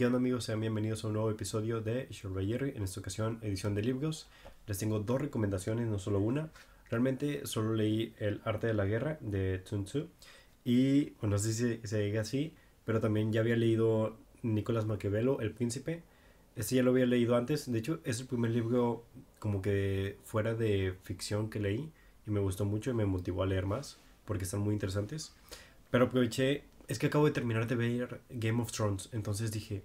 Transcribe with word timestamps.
¿Qué 0.00 0.06
onda 0.06 0.16
amigos? 0.16 0.44
Sean 0.44 0.60
bienvenidos 0.60 1.04
a 1.04 1.08
un 1.08 1.12
nuevo 1.12 1.30
episodio 1.30 1.82
de 1.82 2.08
Short 2.10 2.34
Jerry, 2.42 2.72
en 2.74 2.84
esta 2.84 3.00
ocasión 3.00 3.38
edición 3.42 3.74
de 3.74 3.82
libros. 3.82 4.30
Les 4.66 4.78
tengo 4.78 5.00
dos 5.00 5.20
recomendaciones, 5.20 5.88
no 5.88 5.98
solo 5.98 6.20
una. 6.20 6.48
Realmente 6.88 7.46
solo 7.46 7.74
leí 7.74 8.14
El 8.18 8.40
arte 8.46 8.66
de 8.66 8.72
la 8.72 8.86
guerra 8.86 9.18
de 9.20 9.60
Sun 9.66 9.84
Tzu 9.84 10.08
y, 10.64 11.12
no 11.20 11.36
sé 11.36 11.52
si 11.52 11.86
se 11.86 11.98
diga 11.98 12.22
así, 12.22 12.54
pero 12.86 12.98
también 12.98 13.30
ya 13.30 13.42
había 13.42 13.56
leído 13.56 14.16
Nicolás 14.40 14.86
Maquiavelo, 14.86 15.42
El 15.42 15.52
Príncipe. 15.52 16.02
Este 16.56 16.76
ya 16.76 16.82
lo 16.82 16.92
había 16.92 17.04
leído 17.04 17.36
antes, 17.36 17.70
de 17.70 17.78
hecho 17.78 18.00
es 18.04 18.20
el 18.20 18.26
primer 18.26 18.52
libro 18.52 19.04
como 19.38 19.60
que 19.60 20.16
fuera 20.24 20.54
de 20.54 20.94
ficción 21.02 21.50
que 21.50 21.60
leí 21.60 21.92
y 22.26 22.30
me 22.30 22.40
gustó 22.40 22.64
mucho 22.64 22.90
y 22.90 22.94
me 22.94 23.04
motivó 23.04 23.42
a 23.42 23.46
leer 23.46 23.66
más 23.66 23.98
porque 24.24 24.44
están 24.44 24.60
muy 24.60 24.72
interesantes. 24.72 25.34
Pero 25.90 26.06
aproveché 26.06 26.64
es 26.90 26.98
que 26.98 27.06
acabo 27.06 27.26
de 27.26 27.30
terminar 27.30 27.68
de 27.68 27.76
ver 27.76 28.20
Game 28.30 28.60
of 28.60 28.72
Thrones, 28.72 29.10
entonces 29.12 29.52
dije, 29.52 29.84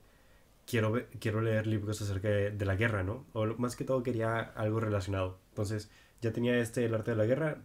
quiero, 0.65 1.03
quiero 1.19 1.39
leer 1.39 1.67
libros 1.67 2.01
acerca 2.01 2.29
de, 2.29 2.65
la 2.65 2.75
guerra, 2.75 3.03
¿no? 3.03 3.27
O 3.33 3.45
más 3.59 3.75
que 3.75 3.83
todo 3.83 4.01
quería 4.01 4.39
algo 4.39 4.79
relacionado. 4.79 5.37
Entonces 5.49 5.91
ya 6.19 6.33
tenía 6.33 6.57
este, 6.57 6.83
El 6.83 6.95
arte 6.95 7.11
de 7.11 7.17
la 7.17 7.27
guerra, 7.27 7.61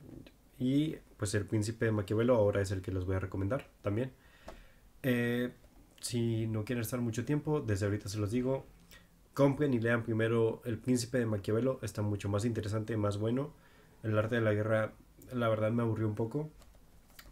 y 0.58 0.96
pues 1.16 1.34
El 1.34 1.46
príncipe 1.46 1.86
de 1.86 1.92
Maquiavelo 1.92 2.36
ahora 2.36 2.60
es 2.60 2.70
el 2.70 2.82
que 2.82 2.92
les 2.92 3.06
voy 3.06 3.16
a 3.16 3.18
recomendar 3.18 3.66
también. 3.80 4.12
Eh, 5.02 5.50
si 6.02 6.46
no 6.46 6.66
quieren 6.66 6.82
estar 6.82 7.00
mucho 7.00 7.24
tiempo, 7.24 7.62
desde 7.62 7.86
ahorita 7.86 8.10
se 8.10 8.18
los 8.18 8.30
digo, 8.30 8.66
compren 9.32 9.72
y 9.72 9.80
lean 9.80 10.02
primero 10.02 10.60
El 10.66 10.76
príncipe 10.76 11.18
de 11.18 11.24
Maquiavelo, 11.24 11.78
está 11.80 12.02
mucho 12.02 12.28
más 12.28 12.44
interesante, 12.44 12.94
más 12.98 13.16
bueno. 13.16 13.54
El 14.02 14.18
arte 14.18 14.34
de 14.34 14.42
la 14.42 14.52
guerra, 14.52 14.92
la 15.32 15.48
verdad 15.48 15.72
me 15.72 15.82
aburrió 15.82 16.06
un 16.08 16.14
poco 16.14 16.50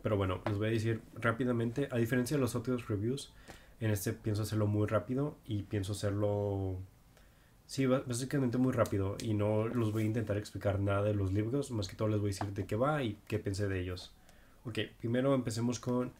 pero 0.03 0.17
bueno, 0.17 0.41
les 0.47 0.59
voy 0.59 0.69
a 0.69 0.71
decir 0.71 1.01
rápidamente, 1.15 1.89
a 1.91 1.97
diferencia 1.97 2.37
de 2.37 2.41
los 2.41 2.55
otros 2.55 2.89
reviews, 2.89 3.33
en 3.81 3.91
este 3.91 4.13
pienso 4.13 4.43
hacerlo 4.43 4.67
muy 4.67 4.87
rápido 4.87 5.37
y 5.47 5.63
pienso 5.63 5.93
hacerlo, 5.93 6.77
sí, 7.67 7.87
básicamente 7.87 8.59
muy 8.59 8.73
rápido 8.73 9.17
y 9.21 9.35
no 9.35 9.69
los 9.69 9.93
voy 9.93 10.03
a 10.03 10.07
intentar 10.07 10.37
explicar 10.37 10.81
nada 10.81 11.03
de 11.03 11.15
los 11.15 11.33
libros, 11.33 11.71
más 11.71 11.89
que 11.89 11.97
todo 11.97 12.09
les 12.09 12.21
voy 12.21 12.31
a 12.31 12.35
decir 12.35 12.53
de 12.55 12.67
qué 12.67 12.77
va 12.77 13.03
y 13.03 13.19
qué 13.27 13.39
pensé 13.39 13.69
de 13.69 13.81
ellos. 13.81 14.13
Ok, 14.65 14.79
primero 15.01 15.35
empecemos 15.35 15.79
con 15.79 16.13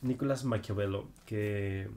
Nicolás 0.00 0.44
Maquiavelo, 0.44 1.08
que, 1.26 1.88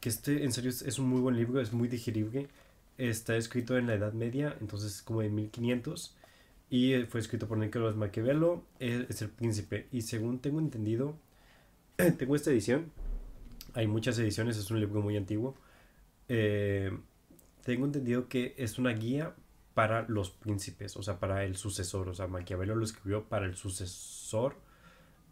que 0.00 0.08
este 0.08 0.44
en 0.44 0.52
serio 0.52 0.70
es, 0.70 0.98
un 0.98 1.08
muy 1.08 1.20
buen 1.20 1.36
libro, 1.36 1.60
es 1.60 1.72
muy 1.72 1.88
digerible, 1.88 2.48
está 2.96 3.36
escrito 3.36 3.76
en 3.78 3.86
la 3.86 3.94
Edad 3.94 4.12
Media, 4.12 4.56
entonces 4.60 5.02
como 5.02 5.20
de 5.20 5.28
1500 5.28 6.16
y 6.70 6.92
eh, 6.92 7.06
fue 7.06 7.20
escrito 7.20 7.48
por 7.48 7.58
Nicolás 7.58 7.96
Maquiavelo, 7.96 8.64
es 8.78 9.22
el 9.22 9.30
príncipe. 9.30 9.88
Y 9.90 10.02
según 10.02 10.40
tengo 10.40 10.58
entendido, 10.58 11.16
tengo 12.18 12.36
esta 12.36 12.50
edición, 12.50 12.92
hay 13.74 13.86
muchas 13.86 14.18
ediciones, 14.18 14.56
es 14.56 14.70
un 14.70 14.80
libro 14.80 15.00
muy 15.00 15.16
antiguo. 15.16 15.54
Eh, 16.28 16.90
tengo 17.64 17.86
entendido 17.86 18.28
que 18.28 18.54
es 18.58 18.78
una 18.78 18.90
guía 18.92 19.34
para 19.74 20.02
los 20.08 20.30
príncipes, 20.30 20.96
o 20.96 21.02
sea, 21.02 21.18
para 21.20 21.44
el 21.44 21.56
sucesor. 21.56 22.08
O 22.08 22.14
sea, 22.14 22.26
Maquiavelo 22.26 22.74
lo 22.74 22.84
escribió 22.84 23.24
para 23.24 23.46
el 23.46 23.56
sucesor, 23.56 24.56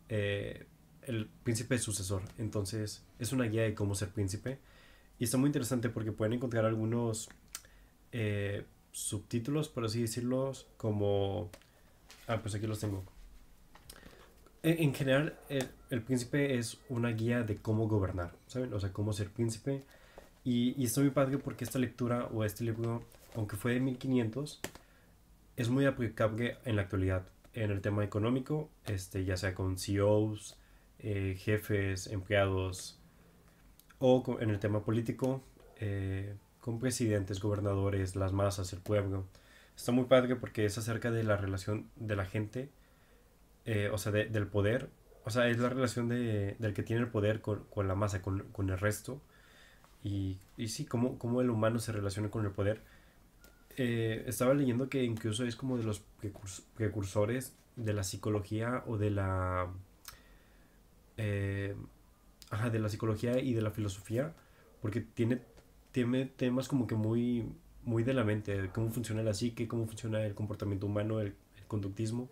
eh, 0.09 0.67
el 1.03 1.29
príncipe 1.43 1.79
sucesor. 1.79 2.23
Entonces, 2.39 3.05
es 3.19 3.33
una 3.33 3.45
guía 3.45 3.63
de 3.63 3.75
cómo 3.75 3.95
ser 3.95 4.11
príncipe. 4.11 4.59
Y 5.19 5.25
está 5.25 5.37
muy 5.39 5.49
interesante 5.49 5.89
porque 5.89 6.13
pueden 6.13 6.35
encontrar 6.35 6.65
algunos 6.65 7.29
subtítulos, 8.97 9.69
por 9.69 9.85
así 9.85 10.01
decirlo, 10.01 10.53
como... 10.79 11.51
Ah, 12.27 12.41
pues 12.41 12.55
aquí 12.55 12.67
los 12.67 12.81
tengo. 12.81 13.05
E, 14.63 14.83
en, 14.83 14.95
general, 14.95 15.39
el, 15.91 16.03
príncipe 16.03 16.59
es 16.59 16.79
una 16.89 17.11
guía 17.11 17.43
de 17.43 17.57
cómo 17.57 17.89
gobernar, 17.89 18.33
¿saben? 18.47 18.73
O 18.73 18.81
sea, 18.81 18.95
cómo 18.95 19.13
ser 19.13 19.29
príncipe. 19.29 19.83
Y, 20.45 20.75
y 20.81 20.87
está 20.87 21.03
muy 21.03 21.11
padre 21.11 21.37
porque 21.37 21.65
esta 21.65 21.79
lectura 21.79 22.27
o 22.33 22.43
este 22.43 22.65
libro, 22.65 23.03
aunque 23.35 23.57
fue 23.57 23.75
de 23.75 23.81
1500, 23.81 24.61
es 25.57 25.69
muy 25.69 25.85
aplicable 25.85 26.57
en 26.65 26.77
la 26.77 26.83
actualidad. 26.83 27.27
En 27.53 27.71
el 27.71 27.83
tema 27.83 28.03
económico, 28.03 28.71
este, 28.87 29.27
ya 29.27 29.37
sea 29.37 29.55
con 29.55 29.79
CEOs, 29.79 30.57
eh, 31.01 31.37
jefes, 31.39 32.07
empleados, 32.07 32.99
o 33.99 34.39
en 34.41 34.49
el 34.49 34.59
tema 34.59 34.83
político, 34.83 35.43
eh, 35.81 36.35
con 36.67 36.81
presidentes, 36.81 37.39
gobernadores, 37.39 38.17
las 38.17 38.33
masas, 38.33 38.73
el 38.73 38.81
pueblo. 38.81 39.25
Está 39.77 39.93
muy 39.93 40.07
padre 40.07 40.35
porque 40.35 40.65
es 40.65 40.77
acerca 40.77 41.13
de 41.13 41.23
la 41.23 41.37
relación 41.37 41.89
de 41.95 42.17
la 42.17 42.27
gente, 42.27 42.71
eh, 43.67 43.89
o 43.93 43.99
sea, 43.99 44.11
del 44.11 44.49
poder. 44.49 44.91
O 45.25 45.31
sea, 45.31 45.47
es 45.49 45.59
la 45.59 45.69
relación 45.69 46.09
de, 46.09 46.57
del 46.59 46.75
que 46.75 46.83
tiene 46.83 47.03
el 47.03 47.09
poder 47.09 47.41
con, 47.41 47.63
con 47.71 47.87
la 47.87 47.95
masa, 47.95 48.21
con, 48.21 48.41
con, 48.51 48.69
el 48.69 48.81
resto. 48.81 49.23
Y, 50.03 50.39
y 50.57 50.67
sí, 50.67 50.87
cómo, 50.87 51.21
cómo, 51.21 51.41
el 51.41 51.51
humano 51.51 51.79
se 51.79 51.93
relaciona 51.93 52.31
con 52.31 52.45
el 52.45 52.51
poder. 52.51 52.83
Eh, 53.77 54.25
estaba 54.27 54.53
leyendo 54.53 54.89
que 54.89 55.05
incluso 55.05 55.45
es 55.45 55.55
como 55.55 55.79
de 55.79 55.85
los 55.85 56.03
precursores 56.75 57.55
de 57.77 57.93
la 57.93 58.03
psicología 58.03 58.83
o 58.89 58.99
de 58.99 59.11
la... 59.13 59.69
Eh, 61.17 61.77
ajá, 62.51 62.71
de 62.71 62.81
la 62.81 62.89
psicología 62.89 63.39
y 63.39 63.55
de 63.55 63.63
la 63.63 63.71
filosofía, 63.71 64.35
porque 64.83 65.01
tiene 65.01 65.43
tiene 65.97 66.27
temas 66.27 66.69
como 66.69 66.87
que 66.87 66.95
muy, 66.95 67.49
muy 67.85 68.03
de 68.03 68.13
la 68.13 68.23
mente, 68.23 68.69
cómo 68.75 68.91
funciona 68.91 69.23
la 69.23 69.33
psique, 69.33 69.67
cómo 69.67 69.87
funciona 69.87 70.23
el 70.27 70.35
comportamiento 70.35 70.85
humano, 70.85 71.21
el, 71.21 71.35
conductismo. 71.69 72.29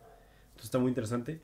Entonces 0.48 0.66
está 0.66 0.78
muy 0.78 0.90
interesante. 0.90 1.40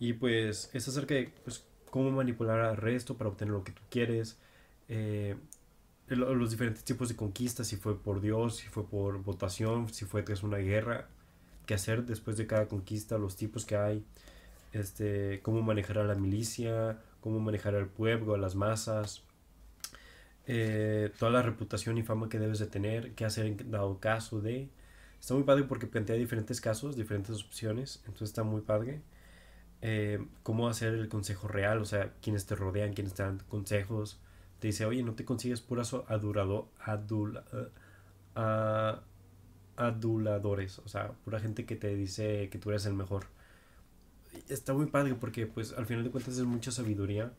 Y 0.00 0.14
pues 0.14 0.70
es 0.72 0.88
acerca 0.88 1.14
de 1.14 1.30
pues, 1.44 1.62
cómo 1.90 2.10
manipular 2.10 2.58
al 2.60 2.78
resto 2.78 3.18
para 3.18 3.28
obtener 3.28 3.52
lo 3.52 3.64
que 3.64 3.72
tú 3.72 3.82
quieres. 3.90 4.38
Eh, 4.88 5.36
los 6.08 6.50
diferentes 6.50 6.84
tipos 6.84 7.10
de 7.10 7.16
conquistas, 7.16 7.66
si 7.66 7.76
fue 7.76 8.00
por 8.00 8.22
Dios, 8.22 8.56
si 8.56 8.68
fue 8.68 8.86
por 8.86 9.22
votación, 9.22 9.92
si 9.92 10.06
fue 10.06 10.22
tras 10.22 10.42
una 10.42 10.56
guerra, 10.56 11.06
qué 11.66 11.74
hacer 11.74 12.06
después 12.06 12.38
de 12.38 12.46
cada 12.46 12.66
conquista, 12.66 13.18
los 13.18 13.36
tipos 13.36 13.66
que 13.66 13.76
hay, 13.76 14.06
este, 14.72 15.40
cómo 15.42 15.60
manejar 15.60 15.98
a 15.98 16.04
la 16.04 16.14
milicia, 16.14 16.98
cómo 17.20 17.40
manejar 17.40 17.74
al 17.74 17.88
pueblo, 17.88 18.34
a 18.34 18.38
las 18.38 18.54
masas, 18.54 19.22
eh, 20.50 21.12
toda 21.18 21.30
la 21.30 21.42
reputación 21.42 21.98
y 21.98 22.02
fama 22.02 22.30
que 22.30 22.38
debes 22.38 22.58
de 22.58 22.66
tener, 22.66 23.12
qué 23.14 23.26
hacer 23.26 23.44
en 23.46 23.70
dado 23.70 23.98
caso 24.00 24.40
de... 24.40 24.70
Está 25.20 25.34
muy 25.34 25.42
padre 25.42 25.64
porque 25.64 25.86
plantea 25.86 26.16
diferentes 26.16 26.60
casos, 26.62 26.96
diferentes 26.96 27.44
opciones, 27.44 28.00
entonces 28.06 28.30
está 28.30 28.44
muy 28.44 28.62
padre. 28.62 29.02
Eh, 29.82 30.24
cómo 30.42 30.68
hacer 30.68 30.94
el 30.94 31.08
consejo 31.08 31.48
real, 31.48 31.82
o 31.82 31.84
sea, 31.84 32.14
quienes 32.22 32.46
te 32.46 32.54
rodean, 32.56 32.94
quienes 32.94 33.12
te 33.14 33.24
dan 33.24 33.42
consejos. 33.48 34.18
Te 34.58 34.68
dice, 34.68 34.86
oye, 34.86 35.02
no 35.02 35.12
te 35.14 35.24
consigues 35.26 35.60
puras 35.60 35.92
uh, 35.92 36.04
aduladores, 39.76 40.78
o 40.78 40.88
sea, 40.88 41.12
pura 41.24 41.40
gente 41.40 41.66
que 41.66 41.76
te 41.76 41.94
dice 41.94 42.48
que 42.50 42.58
tú 42.58 42.70
eres 42.70 42.86
el 42.86 42.94
mejor. 42.94 43.26
Está 44.48 44.72
muy 44.72 44.86
padre 44.86 45.14
porque, 45.14 45.46
pues, 45.46 45.74
al 45.74 45.86
final 45.86 46.04
de 46.04 46.10
cuentas 46.10 46.38
es 46.38 46.44
mucha 46.44 46.70
sabiduría. 46.70 47.32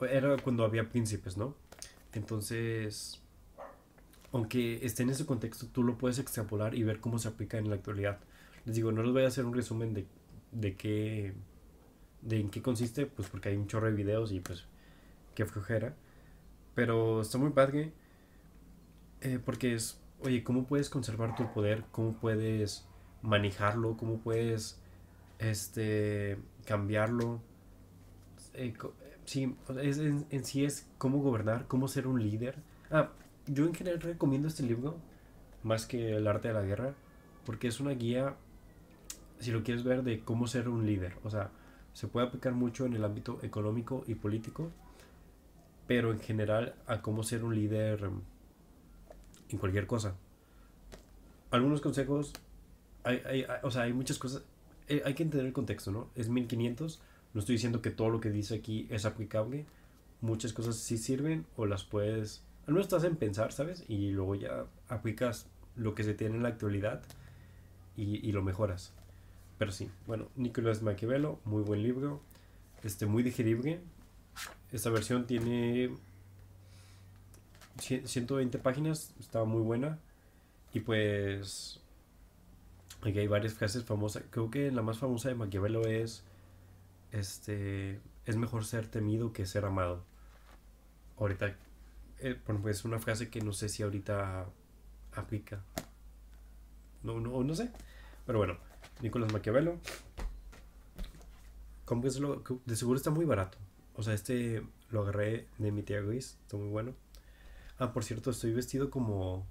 Era 0.00 0.36
cuando 0.36 0.64
había 0.64 0.88
príncipes, 0.88 1.36
¿no? 1.36 1.54
Entonces, 2.12 3.20
aunque 4.32 4.84
esté 4.84 5.02
en 5.02 5.10
ese 5.10 5.26
contexto, 5.26 5.66
tú 5.66 5.82
lo 5.82 5.98
puedes 5.98 6.18
extrapolar 6.18 6.74
y 6.74 6.82
ver 6.82 7.00
cómo 7.00 7.18
se 7.18 7.28
aplica 7.28 7.58
en 7.58 7.68
la 7.68 7.76
actualidad. 7.76 8.18
Les 8.64 8.74
digo, 8.76 8.92
no 8.92 9.02
les 9.02 9.12
voy 9.12 9.24
a 9.24 9.28
hacer 9.28 9.44
un 9.44 9.54
resumen 9.54 9.94
de, 9.94 10.06
de 10.52 10.76
qué, 10.76 11.34
de 12.22 12.40
en 12.40 12.50
qué 12.50 12.62
consiste, 12.62 13.06
pues 13.06 13.28
porque 13.28 13.50
hay 13.50 13.56
un 13.56 13.66
chorro 13.66 13.86
de 13.86 13.94
videos 13.94 14.32
y 14.32 14.40
pues 14.40 14.64
qué 15.34 15.46
flojera. 15.46 15.94
Pero 16.74 17.22
está 17.22 17.38
muy 17.38 17.50
padre, 17.50 17.92
eh, 19.20 19.38
porque 19.44 19.74
es, 19.74 20.00
oye, 20.20 20.44
¿cómo 20.44 20.64
puedes 20.66 20.90
conservar 20.90 21.34
tu 21.34 21.52
poder? 21.52 21.84
¿Cómo 21.90 22.12
puedes 22.12 22.86
manejarlo? 23.22 23.96
¿Cómo 23.96 24.18
puedes, 24.18 24.78
este, 25.38 26.38
cambiarlo? 26.66 27.40
Eh, 28.54 28.74
Sí, 29.28 29.54
es, 29.82 29.98
en, 29.98 30.44
sí 30.46 30.64
es 30.64 30.86
cómo 30.96 31.18
gobernar, 31.18 31.66
cómo 31.66 31.86
ser 31.86 32.06
un 32.06 32.22
líder. 32.22 32.62
Ah, 32.90 33.10
yo 33.46 33.66
en 33.66 33.74
general 33.74 34.00
recomiendo 34.00 34.48
este 34.48 34.62
libro 34.62 34.96
más 35.62 35.84
que 35.84 36.16
El 36.16 36.26
arte 36.26 36.48
de 36.48 36.54
la 36.54 36.62
guerra, 36.62 36.94
porque 37.44 37.68
es 37.68 37.78
una 37.78 37.90
guía, 37.90 38.36
si 39.38 39.50
lo 39.50 39.62
quieres 39.62 39.84
ver, 39.84 40.02
de 40.02 40.20
cómo 40.20 40.46
ser 40.46 40.70
un 40.70 40.86
líder. 40.86 41.18
O 41.24 41.30
sea, 41.30 41.50
se 41.92 42.08
puede 42.08 42.26
aplicar 42.26 42.54
mucho 42.54 42.86
en 42.86 42.94
el 42.94 43.04
ámbito 43.04 43.38
económico 43.42 44.02
y 44.06 44.14
político, 44.14 44.70
pero 45.86 46.10
en 46.10 46.20
general 46.20 46.74
a 46.86 47.02
cómo 47.02 47.22
ser 47.22 47.44
un 47.44 47.54
líder 47.54 48.10
en 49.50 49.58
cualquier 49.58 49.86
cosa. 49.86 50.14
Algunos 51.50 51.82
consejos, 51.82 52.32
hay, 53.04 53.20
hay, 53.26 53.44
o 53.62 53.70
sea, 53.70 53.82
hay 53.82 53.92
muchas 53.92 54.18
cosas, 54.18 54.42
eh, 54.88 55.02
hay 55.04 55.12
que 55.12 55.22
entender 55.22 55.46
el 55.46 55.52
contexto, 55.52 55.92
¿no? 55.92 56.08
Es 56.14 56.30
1500 56.30 57.02
no 57.38 57.40
estoy 57.40 57.54
diciendo 57.54 57.80
que 57.80 57.92
todo 57.92 58.10
lo 58.10 58.18
que 58.18 58.32
dice 58.32 58.56
aquí 58.56 58.88
es 58.90 59.04
aplicable. 59.04 59.64
Muchas 60.20 60.52
cosas 60.52 60.74
sí 60.74 60.98
sirven 60.98 61.46
o 61.56 61.66
las 61.66 61.84
puedes... 61.84 62.42
Al 62.66 62.74
menos 62.74 62.86
estás 62.86 63.04
en 63.04 63.14
pensar, 63.14 63.52
¿sabes? 63.52 63.84
Y 63.86 64.10
luego 64.10 64.34
ya 64.34 64.64
aplicas 64.88 65.46
lo 65.76 65.94
que 65.94 66.02
se 66.02 66.14
tiene 66.14 66.34
en 66.34 66.42
la 66.42 66.48
actualidad 66.48 67.00
y, 67.96 68.32
lo 68.32 68.42
mejoras. 68.42 68.92
Pero 69.56 69.70
sí, 69.70 69.88
bueno, 70.08 70.26
Nicolás 70.34 70.82
Maquiavelo, 70.82 71.38
muy 71.44 71.62
buen 71.62 71.84
libro. 71.84 72.20
Este, 72.82 73.06
muy 73.06 73.22
digerible. 73.22 73.78
Esta 74.72 74.90
versión 74.90 75.24
tiene 75.28 75.90
120 77.78 78.58
páginas, 78.58 79.14
estaba 79.20 79.44
muy 79.44 79.62
buena. 79.62 80.00
Y 80.74 80.80
pues 80.80 81.78
aquí 83.02 83.20
hay 83.20 83.28
varias 83.28 83.54
frases 83.54 83.84
famosas. 83.84 84.24
Creo 84.28 84.50
que 84.50 84.72
la 84.72 84.82
más 84.82 84.98
famosa 84.98 85.28
de 85.28 85.36
Maquiavelo 85.36 85.86
es 85.86 86.24
este 87.12 88.00
es 88.26 88.36
mejor 88.36 88.64
ser 88.64 88.86
temido 88.86 89.32
que 89.32 89.46
ser 89.46 89.64
amado. 89.64 90.04
Ahorita 91.18 91.56
eh, 92.20 92.40
es 92.68 92.84
una 92.84 92.98
frase 92.98 93.30
que 93.30 93.40
no 93.40 93.52
sé 93.52 93.68
si 93.68 93.82
ahorita 93.82 94.46
aplica. 95.14 95.62
No, 97.02 97.20
no, 97.20 97.42
no 97.42 97.54
sé. 97.54 97.70
Pero 98.26 98.38
bueno, 98.38 98.58
Nicolás 99.00 99.32
Maquiavelo. 99.32 99.78
lo 102.20 102.42
de 102.66 102.76
seguro 102.76 102.96
está 102.96 103.10
muy 103.10 103.24
barato. 103.24 103.58
O 103.94 104.02
sea, 104.02 104.14
este 104.14 104.62
lo 104.90 105.02
agarré 105.02 105.46
de 105.58 105.72
mi 105.72 105.82
tía 105.82 106.00
Luis. 106.00 106.36
Está 106.42 106.56
muy 106.56 106.68
bueno. 106.68 106.94
Ah, 107.78 107.92
por 107.92 108.04
cierto, 108.04 108.30
estoy 108.30 108.52
vestido 108.52 108.90
como... 108.90 109.46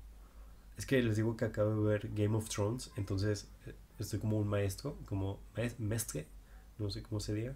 Es 0.77 0.85
que 0.85 1.01
les 1.01 1.15
digo 1.15 1.35
que 1.37 1.45
acabo 1.45 1.83
de 1.83 1.89
ver 1.89 2.09
Game 2.13 2.35
of 2.35 2.49
Thrones. 2.49 2.91
Entonces 2.97 3.49
eh, 3.65 3.73
estoy 3.99 4.19
como 4.19 4.37
un 4.37 4.47
maestro. 4.47 4.97
Como 5.05 5.39
mestre. 5.79 6.27
No 6.79 6.89
sé 6.89 7.01
cómo 7.03 7.19
se 7.19 7.33
diga. 7.33 7.55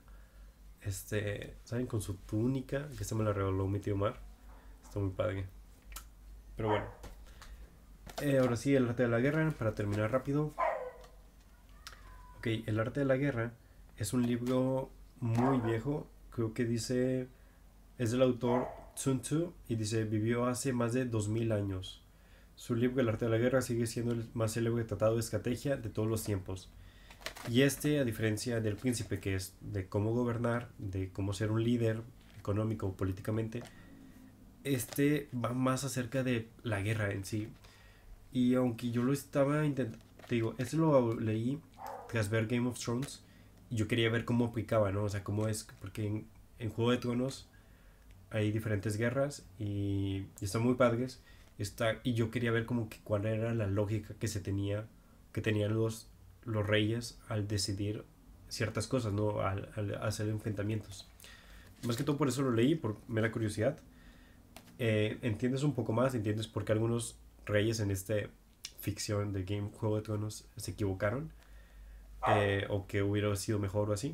Este, 0.81 1.56
¿saben? 1.63 1.88
Con 1.88 2.01
su 2.01 2.15
túnica. 2.15 2.88
Que 2.97 3.03
se 3.03 3.15
me 3.15 3.23
la 3.23 3.33
regaló 3.33 3.68
mi 3.68 3.79
tío 3.79 3.95
Mar. 3.95 4.19
Está 4.83 5.00
muy 5.00 5.12
padre. 5.12 5.45
Pero 6.56 6.69
bueno. 6.69 6.85
Eh, 8.21 8.39
ahora 8.39 8.56
sí, 8.56 8.75
el 8.75 8.88
arte 8.88 9.03
de 9.03 9.09
la 9.09 9.19
guerra. 9.19 9.51
Para 9.57 9.75
terminar 9.75 10.12
rápido. 10.12 10.53
Ok, 12.38 12.47
el 12.65 12.79
arte 12.79 13.01
de 13.01 13.06
la 13.06 13.18
guerra 13.18 13.53
es 13.97 14.13
un 14.13 14.25
libro 14.25 14.89
muy 15.19 15.59
viejo. 15.59 16.07
Creo 16.31 16.53
que 16.53 16.65
dice... 16.65 17.27
Es 17.97 18.12
del 18.12 18.24
autor 18.24 18.67
Sun 18.95 19.21
Tzu 19.21 19.53
y 19.67 19.75
dice, 19.75 20.06
vivió 20.06 20.47
hace 20.47 20.74
más 20.74 20.94
de 20.94 21.06
2000 21.06 21.51
años. 21.51 22.01
Su 22.56 22.75
libro 22.75 23.01
El 23.01 23.09
arte 23.09 23.25
de 23.25 23.31
la 23.31 23.38
guerra 23.38 23.62
sigue 23.62 23.88
siendo 23.88 24.12
el 24.12 24.29
más 24.33 24.53
célebre 24.53 24.83
tratado 24.83 25.15
de 25.15 25.21
estrategia 25.21 25.77
de 25.77 25.89
todos 25.89 26.07
los 26.07 26.24
tiempos. 26.24 26.69
Y 27.49 27.63
este, 27.63 27.99
a 27.99 28.03
diferencia 28.03 28.61
del 28.61 28.75
príncipe, 28.75 29.19
que 29.19 29.35
es 29.35 29.55
de 29.61 29.88
cómo 29.88 30.13
gobernar, 30.13 30.69
de 30.77 31.09
cómo 31.09 31.33
ser 31.33 31.51
un 31.51 31.63
líder 31.63 32.01
económico 32.38 32.88
o 32.88 32.93
políticamente, 32.93 33.63
este 34.63 35.27
va 35.33 35.53
más 35.53 35.83
acerca 35.83 36.23
de 36.23 36.49
la 36.63 36.81
guerra 36.81 37.11
en 37.11 37.25
sí. 37.25 37.47
Y 38.31 38.55
aunque 38.55 38.91
yo 38.91 39.03
lo 39.03 39.11
estaba 39.13 39.65
intentando, 39.65 40.05
te 40.27 40.35
digo, 40.35 40.55
este 40.57 40.77
lo 40.77 41.19
leí 41.19 41.59
tras 42.09 42.29
ver 42.29 42.47
Game 42.47 42.67
of 42.67 42.79
Thrones 42.79 43.23
y 43.69 43.75
yo 43.75 43.88
quería 43.88 44.09
ver 44.09 44.25
cómo 44.25 44.45
aplicaba, 44.45 44.91
¿no? 44.91 45.03
O 45.03 45.09
sea, 45.09 45.23
cómo 45.23 45.47
es, 45.47 45.67
porque 45.79 46.25
en, 46.59 46.69
Juego 46.69 46.91
de 46.91 46.97
Tronos 46.97 47.47
hay 48.29 48.51
diferentes 48.51 48.97
guerras 48.97 49.45
y, 49.59 50.25
están 50.41 50.61
muy 50.61 50.75
padres. 50.75 51.21
Está, 51.57 51.99
y 52.03 52.13
yo 52.13 52.31
quería 52.31 52.51
ver 52.51 52.65
como 52.65 52.89
que 52.89 52.99
cuál 53.03 53.25
era 53.25 53.53
la 53.53 53.67
lógica 53.67 54.13
que 54.19 54.27
se 54.27 54.39
tenía, 54.39 54.88
que 55.31 55.41
tenían 55.41 55.73
los, 55.73 56.07
los 56.43 56.65
reyes 56.65 57.19
al 57.27 57.47
decidir 57.47 58.05
ciertas 58.49 58.88
cosas, 58.88 59.13
¿no? 59.13 59.41
Al, 59.41 59.69
hacer 60.01 60.27
enfrentamientos. 60.29 61.07
Más 61.85 61.97
que 61.97 62.03
todo 62.03 62.17
por 62.17 62.27
eso 62.27 62.41
lo 62.41 62.51
leí, 62.51 62.75
por 62.75 62.97
mera 63.07 63.31
curiosidad. 63.31 63.79
Eh, 64.79 65.17
entiendes 65.21 65.63
un 65.63 65.73
poco 65.73 65.93
más, 65.93 66.13
entiendes 66.15 66.47
por 66.47 66.65
qué 66.65 66.71
algunos 66.71 67.17
reyes 67.45 67.79
en 67.79 67.91
esta 67.91 68.15
ficción 68.79 69.31
de 69.33 69.43
Game 69.43 69.69
Juego 69.73 69.95
de 69.95 70.01
Tronos 70.01 70.45
se 70.55 70.71
equivocaron. 70.71 71.31
Eh, 72.27 72.67
o 72.69 72.85
que 72.85 73.01
hubiera 73.01 73.35
sido 73.35 73.57
mejor 73.57 73.89
o 73.89 73.93
así. 73.93 74.13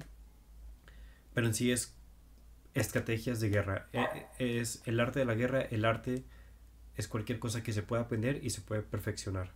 Pero 1.33 1.47
en 1.47 1.53
sí 1.53 1.71
es 1.71 1.93
estrategias 2.73 3.39
de 3.39 3.49
guerra. 3.49 3.87
E, 3.91 4.27
e, 4.39 4.59
es 4.59 4.81
el 4.85 4.99
arte 4.99 5.19
de 5.19 5.25
la 5.25 5.35
guerra, 5.35 5.61
el 5.61 5.83
arte 5.83 6.23
es 6.95 7.07
cualquier 7.07 7.39
cosa 7.39 7.63
que 7.63 7.73
se 7.73 7.83
pueda 7.83 8.03
aprender 8.03 8.43
y 8.43 8.51
se 8.51 8.61
puede 8.61 8.81
perfeccionar. 8.81 9.51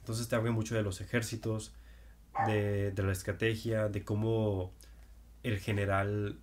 Entonces 0.00 0.28
te 0.28 0.36
habla 0.36 0.50
mucho 0.50 0.74
de 0.74 0.82
los 0.82 1.00
ejércitos, 1.00 1.72
de, 2.46 2.92
la 2.96 3.12
estrategia, 3.12 3.88
de 3.88 4.04
cómo 4.04 4.72
el 5.42 5.58
general 5.58 6.38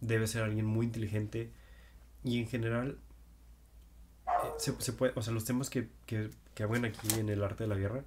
debe 0.00 0.26
ser 0.26 0.42
alguien 0.42 0.66
muy 0.66 0.86
inteligente 0.86 1.50
y 2.22 2.40
en 2.40 2.46
general 2.46 2.98
eh, 4.26 4.50
se, 4.58 4.92
puede, 4.92 5.12
o 5.16 5.22
sea, 5.22 5.32
los 5.32 5.44
temas 5.44 5.70
que, 5.70 5.88
que, 6.06 6.30
que 6.54 6.62
hablan 6.62 6.84
aquí 6.84 7.08
en 7.18 7.28
el 7.28 7.42
arte 7.42 7.64
de 7.64 7.68
la 7.68 7.76
guerra, 7.76 8.04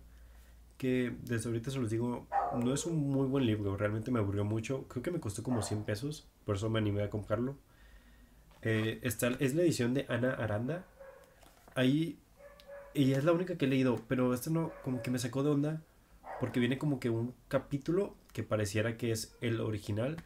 que 0.78 1.16
desde 1.24 1.50
ahorita 1.50 1.72
se 1.72 1.80
los 1.80 1.90
digo, 1.90 2.28
no 2.56 2.74
es 2.74 2.86
un 2.86 3.10
muy 3.10 3.28
buen 3.28 3.46
libro, 3.46 3.76
realmente 3.78 4.12
me 4.12 4.20
aburrió 4.20 4.44
mucho. 4.44 4.86
Creo 4.88 5.04
que 5.04 5.12
me 5.12 5.20
costó 5.20 5.44
como 5.44 5.62
100 5.62 5.84
pesos, 5.84 6.28
por 6.46 6.56
eso 6.56 6.70
me 6.70 6.80
animé 6.80 7.04
a 7.04 7.10
comprarlo. 7.10 7.58
Eh, 8.62 9.00
es 9.02 9.22
la 9.22 9.62
edición 9.62 9.94
de 9.94 10.06
Ana 10.10 10.34
Aranda. 10.34 10.86
Ahí, 11.76 12.20
ella 12.94 13.18
es 13.18 13.24
la 13.24 13.32
única 13.32 13.58
que 13.58 13.66
he 13.66 13.68
leído, 13.68 14.02
pero 14.08 14.34
este 14.34 14.50
no, 14.50 14.72
como 14.84 15.02
que 15.02 15.12
me 15.12 15.20
sacó 15.20 15.44
de 15.44 15.50
onda, 15.50 15.82
porque 16.40 16.60
viene 16.60 16.78
como 16.78 17.00
que 17.00 17.10
un 17.10 17.34
capítulo 17.48 18.16
que 18.34 18.44
pareciera 18.44 18.98
que 18.98 19.12
es 19.12 19.36
el 19.42 19.62
original, 19.62 20.18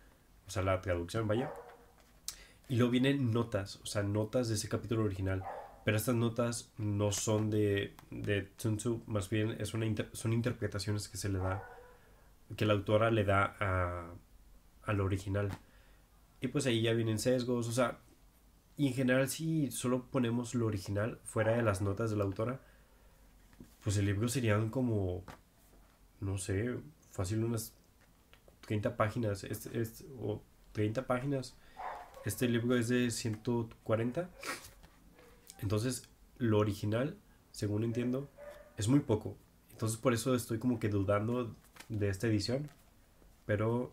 o 0.48 0.52
sea, 0.52 0.64
la 0.64 0.82
traducción, 0.82 1.28
vaya. 1.28 1.52
Y 2.68 2.76
luego 2.76 2.92
vienen 2.92 3.32
notas, 3.32 3.78
o 3.78 3.86
sea, 3.86 4.04
notas 4.04 4.48
de 4.48 4.56
ese 4.56 4.70
capítulo 4.70 5.04
original. 5.04 5.44
Pero 5.84 5.98
estas 5.98 6.16
notas 6.16 6.72
no 6.78 7.12
son 7.12 7.50
de, 7.50 7.96
de 8.12 8.44
Tzu, 8.58 9.04
más 9.08 9.30
bien 9.30 9.58
es 9.60 9.74
una 9.74 9.88
son 10.14 10.34
interpretaciones 10.34 11.10
que 11.10 11.18
se 11.18 11.30
le 11.30 11.40
da 11.40 11.68
que 12.56 12.66
la 12.66 12.74
autora 12.74 13.10
le 13.10 13.24
da 13.24 13.56
a, 13.60 14.14
al 14.84 15.02
original. 15.02 15.50
Y 16.40 16.48
pues 16.48 16.66
ahí 16.66 16.82
ya 16.82 16.94
vienen 16.94 17.20
sesgos, 17.20 17.68
o 17.68 17.72
sea, 17.72 18.00
y 18.78 18.88
en 18.88 18.94
general 18.94 19.30
si 19.30 19.72
solo 19.72 20.06
ponemos 20.12 20.56
lo 20.56 20.66
original 20.66 21.20
fuera 21.24 21.54
de 21.56 21.62
las 21.62 21.82
notas 21.82 22.12
de 22.12 22.18
la 22.18 22.24
autora, 22.24 22.62
pues 23.84 23.98
el 23.98 24.06
libro 24.06 24.28
serían 24.28 24.70
como, 24.70 25.24
no 26.22 26.38
sé, 26.38 26.78
fácil 27.12 27.44
unas 27.44 27.74
30 28.68 28.96
páginas, 28.96 29.44
este, 29.44 29.82
este, 29.82 30.06
o 30.20 30.42
30 30.72 31.06
páginas. 31.06 31.56
Este 32.26 32.48
libro 32.48 32.78
es 32.78 32.88
de 32.88 33.12
140. 33.12 34.30
Entonces, 35.60 36.08
lo 36.38 36.60
original, 36.60 37.18
según 37.52 37.84
entiendo, 37.84 38.30
es 38.78 38.88
muy 38.88 39.00
poco. 39.00 39.36
Entonces, 39.72 39.98
por 39.98 40.14
eso 40.14 40.36
estoy 40.36 40.60
como 40.60 40.80
que 40.80 40.90
dudando 40.90 41.56
de 41.90 42.10
esta 42.10 42.28
edición. 42.28 42.70
Pero 43.46 43.92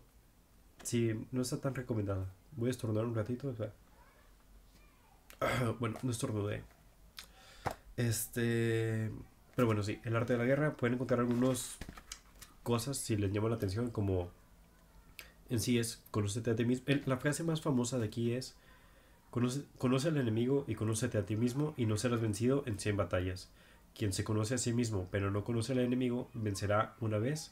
sí, 0.83 1.27
no 1.31 1.41
está 1.41 1.59
tan 1.59 1.75
recomendada. 1.75 2.31
Voy 2.55 2.69
a 2.69 2.71
estornudar 2.71 3.05
un 3.05 3.15
ratito. 3.15 3.53
bueno, 5.79 5.97
no 6.03 6.11
estornudé. 6.11 6.63
Este. 7.97 9.11
Pero 9.55 9.65
bueno, 9.65 9.83
sí, 9.83 9.99
el 10.03 10.15
arte 10.15 10.33
de 10.33 10.39
la 10.39 10.45
guerra. 10.45 10.77
Pueden 10.77 10.93
encontrar 10.93 11.19
algunas 11.19 11.77
cosas 12.69 12.97
si 12.97 13.17
les 13.17 13.31
llama 13.31 13.49
la 13.49 13.55
atención, 13.55 13.89
como 13.89 14.29
en 15.49 15.59
sí 15.59 15.79
es 15.79 16.03
conócete 16.11 16.51
a 16.51 16.55
ti 16.55 16.65
mismo. 16.65 16.85
La 17.07 17.17
frase 17.17 17.43
más 17.43 17.61
famosa 17.61 17.97
de 17.97 18.05
aquí 18.05 18.33
es: 18.33 18.55
conoce, 19.31 19.63
conoce 19.79 20.09
al 20.09 20.17
enemigo 20.17 20.65
y 20.67 20.75
conócete 20.75 21.17
a 21.17 21.25
ti 21.25 21.35
mismo 21.35 21.73
y 21.77 21.87
no 21.87 21.97
serás 21.97 22.21
vencido 22.21 22.61
en 22.67 22.77
100 22.77 22.95
batallas. 22.95 23.49
Quien 23.97 24.13
se 24.13 24.23
conoce 24.23 24.53
a 24.53 24.59
sí 24.59 24.71
mismo 24.71 25.07
pero 25.09 25.31
no 25.31 25.43
conoce 25.43 25.71
al 25.71 25.79
enemigo 25.79 26.29
vencerá 26.35 26.95
una 26.99 27.17
vez 27.17 27.51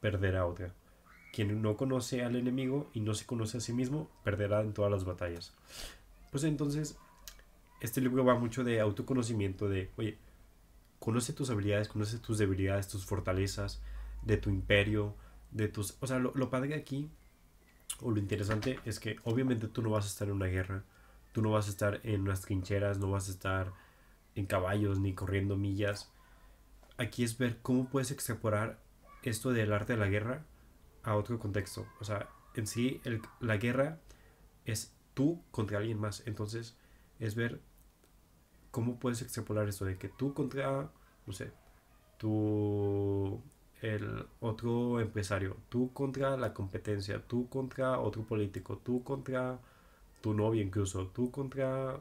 perderá 0.00 0.46
otra. 0.46 0.72
Quien 1.32 1.60
no 1.60 1.76
conoce 1.76 2.22
al 2.22 2.36
enemigo 2.36 2.88
y 2.94 3.00
no 3.00 3.14
se 3.14 3.26
conoce 3.26 3.58
a 3.58 3.60
sí 3.60 3.72
mismo, 3.72 4.08
perderá 4.22 4.60
en 4.60 4.72
todas 4.72 4.92
las 4.92 5.04
batallas. 5.04 5.52
Pues 6.30 6.44
entonces, 6.44 6.96
este 7.80 8.00
libro 8.00 8.24
va 8.24 8.38
mucho 8.38 8.62
de 8.62 8.80
autoconocimiento, 8.80 9.68
de, 9.68 9.90
oye, 9.96 10.16
conoce 11.00 11.32
tus 11.32 11.50
habilidades, 11.50 11.88
conoce 11.88 12.18
tus 12.18 12.38
debilidades, 12.38 12.86
tus 12.86 13.04
fortalezas, 13.04 13.80
de 14.22 14.36
tu 14.36 14.50
imperio, 14.50 15.14
de 15.50 15.68
tus... 15.68 15.96
O 16.00 16.06
sea, 16.06 16.18
lo, 16.18 16.32
lo 16.34 16.50
padre 16.50 16.74
aquí, 16.74 17.10
o 18.00 18.10
lo 18.10 18.18
interesante, 18.18 18.78
es 18.84 19.00
que 19.00 19.16
obviamente 19.24 19.68
tú 19.68 19.82
no 19.82 19.90
vas 19.90 20.04
a 20.04 20.08
estar 20.08 20.28
en 20.28 20.34
una 20.34 20.46
guerra, 20.46 20.84
tú 21.32 21.42
no 21.42 21.50
vas 21.50 21.66
a 21.66 21.70
estar 21.70 22.00
en 22.04 22.22
unas 22.22 22.40
trincheras, 22.42 22.98
no 22.98 23.10
vas 23.10 23.28
a 23.28 23.32
estar 23.32 23.72
en 24.34 24.46
caballos 24.46 24.98
ni 24.98 25.14
corriendo 25.14 25.56
millas. 25.56 26.10
Aquí 26.96 27.24
es 27.24 27.38
ver 27.38 27.58
cómo 27.60 27.88
puedes 27.88 28.10
extrapolar 28.10 28.78
esto 29.22 29.52
del 29.52 29.72
arte 29.72 29.94
de 29.94 29.98
la 29.98 30.08
guerra 30.08 30.44
a 31.02 31.16
otro 31.16 31.38
contexto. 31.38 31.86
O 32.00 32.04
sea, 32.04 32.28
en 32.54 32.66
sí 32.66 33.00
la 33.40 33.56
guerra 33.56 34.00
es 34.64 34.94
tú 35.14 35.42
contra 35.50 35.78
alguien 35.78 35.98
más. 35.98 36.26
Entonces 36.26 36.76
es 37.18 37.34
ver 37.34 37.60
cómo 38.70 38.98
puedes 38.98 39.22
extrapolar 39.22 39.68
esto 39.68 39.84
de 39.84 39.98
que 39.98 40.08
tú 40.08 40.34
contra, 40.34 40.90
no 41.26 41.32
sé, 41.32 41.52
tú, 42.18 43.42
el 43.82 44.26
otro 44.40 45.00
empresario, 45.00 45.56
tú 45.68 45.92
contra 45.92 46.36
la 46.36 46.54
competencia, 46.54 47.22
tú 47.26 47.48
contra 47.48 47.98
otro 47.98 48.22
político, 48.22 48.78
tú 48.78 49.02
contra 49.04 49.58
tu 50.20 50.34
novia 50.34 50.62
incluso, 50.62 51.06
tú 51.08 51.30
contra, 51.30 52.00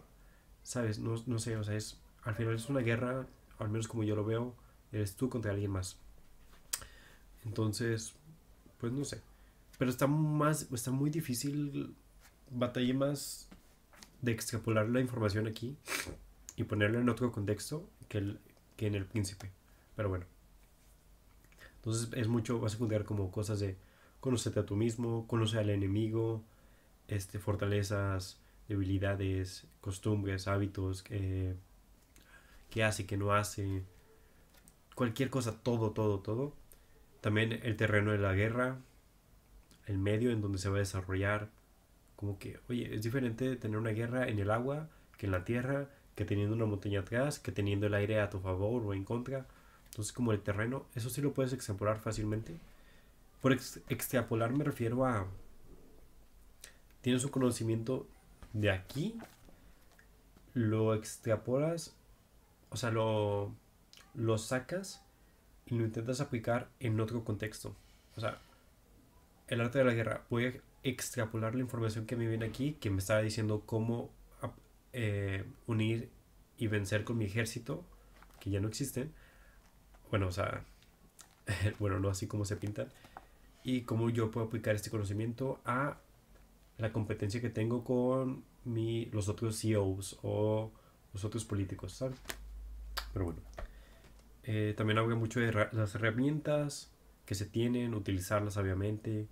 sabes, 0.63 0.99
no, 0.99 1.15
no 1.25 1.39
sé, 1.39 1.57
o 1.57 1.63
sea, 1.63 1.75
es, 1.75 1.97
al 2.23 2.35
final 2.35 2.55
es 2.55 2.69
una 2.69 2.79
guerra, 2.81 3.27
al 3.59 3.69
menos 3.69 3.87
como 3.87 4.03
yo 4.03 4.15
lo 4.15 4.23
veo, 4.23 4.53
eres 4.91 5.15
tú 5.15 5.29
contra 5.29 5.51
alguien 5.51 5.71
más. 5.71 5.97
Entonces, 7.45 8.13
pues 8.79 8.93
no 8.93 9.03
sé. 9.03 9.21
Pero 9.77 9.91
está 9.91 10.07
más, 10.07 10.71
está 10.71 10.91
muy 10.91 11.09
difícil, 11.09 11.93
batallé 12.51 12.93
más 12.93 13.49
de 14.21 14.31
extrapolar 14.31 14.87
la 14.87 15.01
información 15.01 15.47
aquí. 15.47 15.75
y 16.55 16.63
ponerlo 16.63 16.99
en 16.99 17.09
otro 17.09 17.31
contexto 17.31 17.87
que, 18.07 18.19
el, 18.19 18.39
que 18.77 18.87
en 18.87 18.95
el 18.95 19.05
príncipe. 19.05 19.51
Pero 19.95 20.09
bueno. 20.09 20.32
Entonces 21.83 22.09
es 22.13 22.29
mucho, 22.29 22.59
vas 22.59 22.73
a 22.73 22.75
encontrar 22.75 23.03
como 23.03 23.29
cosas 23.29 23.59
de 23.59 23.75
conocerte 24.21 24.61
a 24.61 24.65
tú 24.65 24.77
mismo, 24.77 25.27
conocer 25.27 25.59
al 25.59 25.69
enemigo, 25.69 26.41
este, 27.09 27.39
fortalezas, 27.39 28.39
debilidades, 28.69 29.67
costumbres, 29.81 30.47
hábitos, 30.47 31.03
eh, 31.09 31.55
qué 32.69 32.85
hace, 32.85 33.05
qué 33.05 33.17
no 33.17 33.33
hace, 33.33 33.83
cualquier 34.95 35.29
cosa, 35.29 35.61
todo, 35.61 35.91
todo, 35.91 36.19
todo. 36.19 36.53
También 37.19 37.59
el 37.63 37.75
terreno 37.75 38.11
de 38.11 38.17
la 38.17 38.33
guerra, 38.33 38.77
el 39.85 39.97
medio 39.97 40.31
en 40.31 40.41
donde 40.41 40.59
se 40.59 40.69
va 40.69 40.77
a 40.77 40.79
desarrollar. 40.79 41.49
Como 42.15 42.39
que, 42.39 42.59
oye, 42.69 42.95
es 42.95 43.03
diferente 43.03 43.57
tener 43.57 43.77
una 43.77 43.89
guerra 43.89 44.27
en 44.29 44.39
el 44.39 44.51
agua 44.51 44.89
que 45.17 45.25
en 45.25 45.33
la 45.33 45.43
tierra, 45.43 45.89
que 46.15 46.23
teniendo 46.25 46.55
una 46.55 46.65
montaña 46.65 47.01
atrás, 47.01 47.39
que 47.39 47.51
teniendo 47.51 47.87
el 47.87 47.93
aire 47.93 48.21
a 48.21 48.29
tu 48.29 48.39
favor 48.39 48.83
o 48.85 48.93
en 48.93 49.03
contra. 49.03 49.47
Entonces, 49.93 50.11
como 50.11 50.31
el 50.31 50.41
terreno, 50.41 50.87
eso 50.95 51.11
sí 51.11 51.21
lo 51.21 51.33
puedes 51.33 51.53
extrapolar 51.53 51.99
fácilmente. 51.99 52.57
Por 53.41 53.53
extrapolar 53.53 54.51
me 54.51 54.63
refiero 54.63 55.05
a... 55.05 55.27
Tienes 57.01 57.23
un 57.23 57.29
conocimiento 57.29 58.07
de 58.53 58.71
aquí, 58.71 59.19
lo 60.55 60.95
extrapolas, 60.95 61.95
o 62.71 62.77
sea, 62.77 62.89
lo, 62.89 63.53
lo 64.15 64.39
sacas 64.39 65.03
y 65.67 65.77
lo 65.77 65.85
intentas 65.85 66.21
aplicar 66.21 66.69
en 66.79 66.99
otro 66.99 67.23
contexto. 67.23 67.75
O 68.15 68.21
sea, 68.21 68.39
el 69.47 69.61
arte 69.61 69.77
de 69.77 69.85
la 69.85 69.93
guerra, 69.93 70.23
voy 70.31 70.45
a 70.45 70.53
extrapolar 70.81 71.53
la 71.53 71.61
información 71.61 72.07
que 72.07 72.15
me 72.15 72.27
viene 72.27 72.45
aquí, 72.45 72.77
que 72.79 72.89
me 72.89 72.97
estaba 72.97 73.21
diciendo 73.21 73.61
cómo 73.63 74.09
eh, 74.91 75.43
unir 75.67 76.09
y 76.57 76.65
vencer 76.65 77.03
con 77.03 77.19
mi 77.19 77.25
ejército, 77.25 77.83
que 78.39 78.49
ya 78.49 78.59
no 78.59 78.67
existen. 78.69 79.13
Bueno, 80.13 80.27
o 80.27 80.31
sea, 80.31 80.63
bueno, 81.79 81.97
no 81.97 82.07
así 82.07 82.27
como 82.27 82.45
se 82.45 82.55
pintan 82.55 82.87
y 83.63 83.81
cómo 83.81 84.11
yo 84.11 84.29
puedo 84.29 84.45
aplicar 84.45 84.75
este 84.75 84.91
conocimiento 84.91 85.59
a 85.65 85.97
la 86.77 86.93
competencia 86.93 87.41
que 87.41 87.49
tengo 87.49 87.83
con 87.83 88.43
mi, 88.63 89.07
los 89.07 89.27
otros 89.27 89.59
CEOs 89.59 90.19
o 90.21 90.71
los 91.15 91.25
otros 91.25 91.45
políticos, 91.45 91.93
¿sabes? 91.93 92.19
Pero 93.11 93.25
bueno. 93.25 93.39
Eh, 94.43 94.75
también 94.77 94.99
habla 94.99 95.15
mucho 95.15 95.39
de 95.39 95.51
las 95.71 95.95
herramientas 95.95 96.91
que 97.25 97.33
se 97.33 97.47
tienen, 97.47 97.95
utilizarlas 97.95 98.53
sabiamente, 98.53 99.25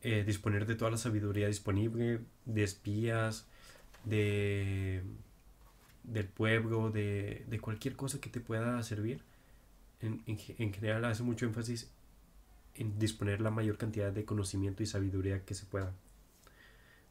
eh, 0.00 0.24
disponer 0.24 0.64
de 0.64 0.76
toda 0.76 0.92
la 0.92 0.96
sabiduría 0.96 1.46
disponible, 1.46 2.20
de 2.46 2.64
espías, 2.64 3.46
de 4.04 5.02
del 6.04 6.26
pueblo, 6.26 6.90
de, 6.90 7.44
de 7.48 7.60
cualquier 7.60 7.96
cosa 7.96 8.18
que 8.18 8.30
te 8.30 8.40
pueda 8.40 8.82
servir. 8.82 9.20
En, 10.00 10.22
en, 10.26 10.38
en 10.58 10.72
general 10.72 11.04
hace 11.04 11.22
mucho 11.22 11.46
énfasis 11.46 11.90
en 12.74 12.98
disponer 12.98 13.40
la 13.40 13.50
mayor 13.50 13.78
cantidad 13.78 14.12
de 14.12 14.24
conocimiento 14.24 14.82
y 14.82 14.86
sabiduría 14.86 15.44
que 15.44 15.54
se 15.54 15.66
pueda. 15.66 15.92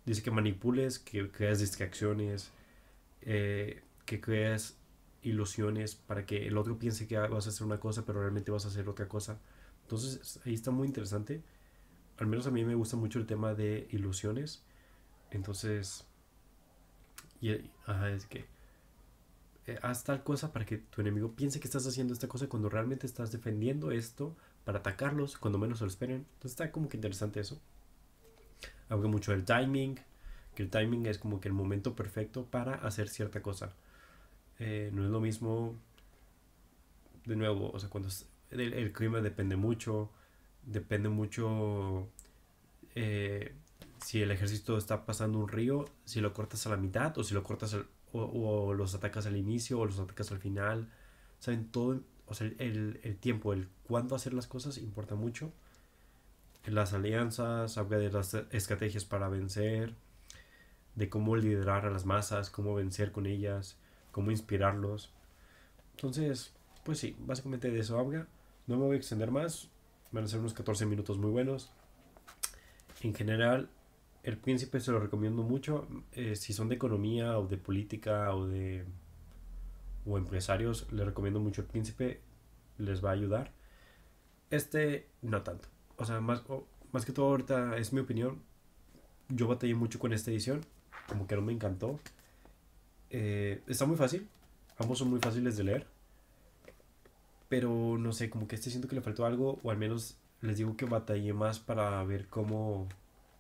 Dice 0.06 0.22
que 0.22 0.32
manipules, 0.32 1.00
que 1.00 1.32
creas 1.32 1.60
distracciones, 1.60 2.52
eh, 3.22 3.82
que 4.06 4.20
creas 4.20 4.78
ilusiones 5.22 5.96
para 5.96 6.26
que 6.26 6.46
el 6.48 6.58
otro 6.58 6.78
piense 6.78 7.08
que 7.08 7.18
vas 7.18 7.46
a 7.48 7.50
hacer 7.50 7.66
una 7.66 7.80
cosa, 7.80 8.06
pero 8.06 8.20
realmente 8.20 8.52
vas 8.52 8.66
a 8.66 8.68
hacer 8.68 8.90
otra 8.90 9.08
cosa. 9.08 9.40
Entonces 9.84 10.42
ahí 10.46 10.54
está 10.54 10.72
muy 10.72 10.88
interesante. 10.88 11.42
Al 12.18 12.28
menos 12.28 12.46
a 12.48 12.52
mí 12.52 12.66
me 12.66 12.76
gusta 12.76 12.98
mucho 12.98 13.20
el 13.20 13.26
tema 13.26 13.54
de 13.54 13.88
ilusiones. 13.92 14.64
Entonces, 15.32 16.06
y, 17.42 17.72
ajá, 17.86 18.12
es 18.12 18.26
que 18.26 18.46
eh, 19.68 19.80
haz 19.82 20.04
tal 20.04 20.24
cosa 20.24 20.52
para 20.52 20.66
que 20.66 20.78
tu 20.78 21.02
enemigo 21.02 21.32
piense 21.34 21.60
que 21.60 21.68
estás 21.68 21.88
haciendo 21.88 22.14
esta 22.14 22.28
cosa 22.28 22.48
cuando 22.48 22.70
realmente 22.70 23.06
estás 23.06 23.32
defendiendo 23.32 23.92
esto 23.92 24.36
para 24.66 24.80
atacarlos 24.80 25.38
cuando 25.38 25.58
menos 25.58 25.80
se 25.80 25.86
lo 25.86 25.90
esperen. 25.90 26.26
Entonces 26.34 26.52
está 26.52 26.72
como 26.72 26.90
que 26.90 26.98
interesante 26.98 27.40
eso. 27.40 27.62
Habla 28.90 29.08
mucho 29.08 29.32
del 29.32 29.46
timing, 29.46 30.00
que 30.56 30.64
el 30.64 30.70
timing 30.70 31.06
es 31.06 31.18
como 31.18 31.40
que 31.40 31.48
el 31.48 31.54
momento 31.54 31.96
perfecto 31.96 32.46
para 32.46 32.76
hacer 32.76 33.10
cierta 33.10 33.42
cosa. 33.42 33.74
Eh, 34.60 34.92
no 34.94 35.04
es 35.06 35.10
lo 35.10 35.20
mismo, 35.20 35.76
de 37.26 37.36
nuevo, 37.36 37.72
o 37.72 37.80
sea, 37.80 37.90
cuando 37.90 38.10
el, 38.52 38.74
el 38.74 38.92
clima 38.94 39.22
depende 39.22 39.56
mucho, 39.56 40.12
depende 40.66 41.10
mucho 41.10 42.08
eh, 42.96 43.54
si 44.04 44.22
el 44.22 44.32
ejército 44.32 44.78
está 44.78 45.06
pasando 45.06 45.40
un 45.40 45.48
río, 45.48 45.86
si 46.04 46.20
lo 46.20 46.34
cortas 46.34 46.68
a 46.68 46.70
la 46.70 46.78
mitad 46.78 47.18
o 47.18 47.24
si 47.24 47.34
lo 47.34 47.44
cortas 47.44 47.74
o, 47.74 47.86
o, 48.20 48.74
los 48.74 48.94
atacas 48.94 49.26
al 49.26 49.38
inicio 49.38 49.80
o 49.80 49.86
los 49.86 49.98
atacas 49.98 50.32
al 50.32 50.40
final. 50.40 50.90
Saben, 51.40 51.70
todo 51.72 52.02
o 52.28 52.34
sea, 52.34 52.48
el, 52.48 53.00
el 53.04 53.18
tiempo, 53.18 53.54
el 53.54 53.70
cuándo 53.88 54.16
hacer 54.16 54.34
las 54.34 54.48
cosas 54.48 54.78
importa 54.78 55.16
mucho. 55.16 55.52
Las 56.66 56.94
alianzas, 56.94 57.78
habla 57.78 57.98
de 57.98 58.12
las 58.12 58.34
estrategias 58.52 59.06
para 59.06 59.30
vencer, 59.30 59.94
de 60.96 61.10
cómo 61.10 61.36
liderar 61.36 61.86
a 61.86 61.90
las 61.90 62.06
masas, 62.06 62.50
cómo 62.50 62.76
vencer 62.76 63.12
con 63.12 63.26
ellas, 63.26 63.78
cómo 64.12 64.32
inspirarlos. 64.32 65.12
Entonces, 65.96 66.54
pues 66.84 67.00
sí, 67.00 67.16
básicamente 67.20 67.72
de 67.72 67.80
eso 67.80 67.98
habla. 68.00 68.28
No 68.68 68.78
me 68.78 68.84
voy 68.84 68.96
a 68.96 69.00
extender 69.00 69.32
más, 69.32 69.70
van 70.12 70.26
a 70.26 70.28
ser 70.28 70.40
unos 70.40 70.54
14 70.54 70.86
minutos 70.86 71.18
muy 71.18 71.32
buenos. 71.32 71.72
En 73.02 73.14
general, 73.14 73.70
el 74.24 74.38
príncipe 74.38 74.80
se 74.80 74.92
lo 74.92 75.00
recomiendo 75.00 75.44
mucho. 75.44 75.88
Eh, 76.14 76.36
si 76.36 76.54
son 76.54 76.70
de 76.70 76.76
economía 76.76 77.38
o 77.38 77.48
de 77.48 77.58
política 77.58 78.34
o 78.34 78.48
de 78.48 78.86
o 80.06 80.18
empresarios, 80.18 80.92
les 80.92 81.06
recomiendo 81.06 81.40
mucho 81.40 81.62
el 81.62 81.68
príncipe, 81.68 82.22
les 82.78 83.04
va 83.04 83.10
a 83.10 83.14
ayudar. 83.14 83.52
Este, 84.50 85.08
no 85.22 85.44
tanto. 85.44 85.70
O 85.98 86.06
sea, 86.06 86.20
más, 86.20 86.44
más 86.92 87.06
que 87.06 87.12
todo 87.12 87.28
ahorita 87.28 87.78
es 87.78 87.94
mi 87.94 88.02
opinión. 88.02 88.42
Yo 89.30 89.48
batallé 89.48 89.76
mucho 89.76 90.00
con 90.00 90.14
esta 90.14 90.32
edición, 90.32 90.62
como 91.08 91.28
que 91.28 91.36
no 91.36 91.42
me 91.42 91.54
encantó. 91.54 92.00
Eh, 93.10 93.62
está 93.68 93.86
muy 93.86 93.96
fácil, 93.96 94.28
ambos 94.78 95.00
son 95.00 95.10
muy 95.10 95.20
fáciles 95.20 95.58
de 95.58 95.64
leer. 95.64 95.88
Pero 97.50 97.98
no 97.98 98.12
sé, 98.14 98.30
como 98.30 98.48
que 98.48 98.56
este 98.56 98.70
siento 98.70 98.88
que 98.88 98.96
le 98.96 99.02
faltó 99.02 99.26
algo, 99.26 99.60
o 99.64 99.72
al 99.72 99.78
menos 99.78 100.18
les 100.42 100.58
digo 100.58 100.76
que 100.76 100.86
batallé 100.86 101.34
más 101.34 101.60
para 101.60 102.04
ver 102.04 102.28
cómo, 102.28 102.88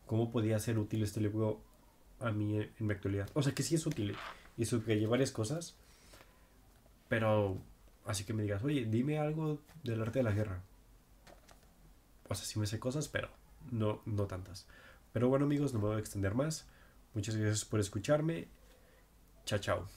cómo 0.05 0.31
podía 0.31 0.59
ser 0.59 0.77
útil 0.77 1.03
este 1.03 1.21
libro 1.21 1.61
a 2.19 2.31
mí 2.31 2.57
en, 2.57 2.71
mi 2.79 2.93
actualidad. 2.93 3.29
O 3.33 3.43
sea, 3.43 3.53
que 3.53 3.63
sí 3.63 3.75
es 3.75 3.85
útil 3.85 4.15
y 4.57 4.65
subrayé 4.65 5.07
varias 5.07 5.31
cosas, 5.31 5.75
pero 7.09 7.57
así 8.05 8.23
que 8.23 8.33
me 8.33 8.43
digas, 8.43 8.63
oye, 8.63 8.85
dime 8.85 9.19
algo 9.19 9.59
del 9.83 10.01
arte 10.01 10.19
de 10.19 10.23
la 10.23 10.31
guerra. 10.31 10.61
O 12.29 12.35
sea, 12.35 12.45
sí 12.45 12.59
me 12.59 12.65
sé 12.65 12.79
cosas, 12.79 13.07
pero 13.07 13.29
no, 13.71 14.01
no 14.05 14.25
tantas. 14.25 14.67
Pero 15.11 15.29
bueno 15.29 15.45
amigos, 15.45 15.73
no 15.73 15.79
me 15.79 15.87
voy 15.87 15.97
a 15.97 15.99
extender 15.99 16.33
más. 16.33 16.65
Muchas 17.13 17.35
gracias 17.35 17.65
por 17.65 17.79
escucharme. 17.79 18.47
Chao, 19.45 19.59
chao. 19.59 19.93